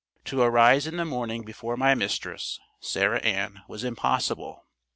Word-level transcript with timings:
To 0.25 0.41
arise 0.41 0.87
in 0.87 0.97
the 0.97 1.05
morning 1.05 1.43
before 1.43 1.77
my 1.77 1.93
mistress, 1.93 2.59
Sarah 2.79 3.19
Ann, 3.19 3.61
was 3.67 3.83
impossible." 3.83 4.65